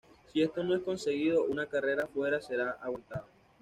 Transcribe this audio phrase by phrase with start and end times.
[0.33, 3.27] Si esto no es conseguido, una carrera-fuera será aguantado.